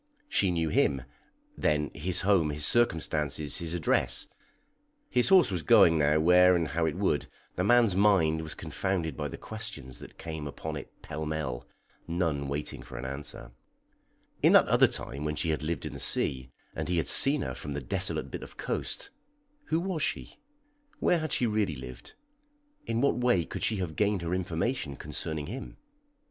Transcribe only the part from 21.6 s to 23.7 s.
lived? In what way could